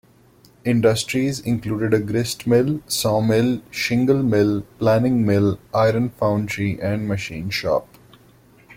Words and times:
Industries 0.65 1.39
included 1.41 1.93
a 1.93 1.99
gristmill, 1.99 2.81
sawmill, 2.87 3.61
shingle 3.69 4.23
mill, 4.23 4.63
planing 4.79 5.27
mill, 5.27 5.59
iron 5.75 6.09
foundry 6.09 6.81
and 6.81 7.07
machine 7.07 7.51
shop. 7.51 7.87